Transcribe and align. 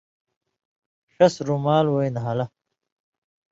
ݜس 1.15 1.35
رُمالی 1.47 1.91
وَیں 1.93 2.11
نھالہ 2.15 2.45